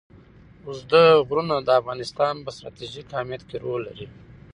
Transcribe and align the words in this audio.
اوږده 0.65 1.03
غرونه 1.27 1.55
د 1.61 1.69
افغانستان 1.79 2.33
په 2.45 2.49
ستراتیژیک 2.55 3.07
اهمیت 3.11 3.41
کې 3.49 3.57
رول 3.63 3.81
لري. 3.87 4.07